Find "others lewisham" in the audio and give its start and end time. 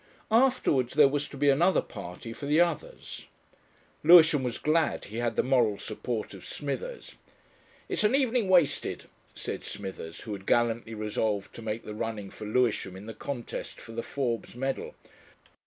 2.59-4.41